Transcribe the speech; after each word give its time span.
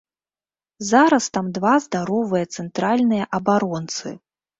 Зараз 0.91 1.27
там 1.37 1.45
два 1.57 1.73
здаровыя 1.85 2.45
цэнтральныя 2.61 3.29
абаронцы. 3.39 4.15